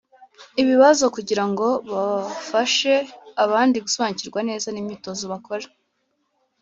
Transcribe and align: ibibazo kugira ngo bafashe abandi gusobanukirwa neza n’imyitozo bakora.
ibibazo 0.61 1.03
kugira 1.15 1.43
ngo 1.51 1.67
bafashe 1.91 2.93
abandi 3.43 3.75
gusobanukirwa 3.85 4.39
neza 4.49 4.67
n’imyitozo 4.71 5.23
bakora. 5.33 5.65